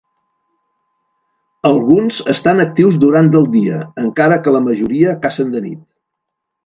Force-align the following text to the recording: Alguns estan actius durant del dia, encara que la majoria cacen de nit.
Alguns 1.69 2.17
estan 2.33 2.63
actius 2.65 2.97
durant 3.03 3.31
del 3.35 3.45
dia, 3.57 3.83
encara 4.05 4.41
que 4.47 4.55
la 4.57 4.63
majoria 4.71 5.15
cacen 5.27 5.55
de 5.59 5.63
nit. 5.67 5.89